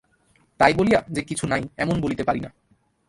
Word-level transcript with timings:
তাই 0.59 0.73
বলিয়া 0.73 0.99
যে 1.09 1.21
কিছু 1.21 1.47
নাই 1.47 1.61
এমন 1.77 2.01
বলিতে 2.01 2.23
পারি 2.23 2.39
না। 2.39 2.49